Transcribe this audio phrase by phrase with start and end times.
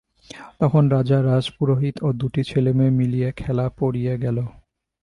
[0.59, 4.37] তখন রাজা রাজপুরোহিত ও দুটি ছেলেমেয়ে মিলিয়া খেলা পড়িয়া গেল।